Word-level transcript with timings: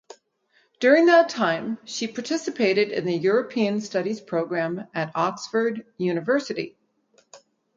During 0.79 1.05
that 1.05 1.29
time 1.29 1.77
she 1.85 2.07
participated 2.07 2.89
in 2.91 3.05
the 3.05 3.15
European 3.15 3.81
Studies 3.81 4.19
program 4.19 4.87
at 4.95 5.11
Oxford 5.13 5.85
University. 5.99 6.75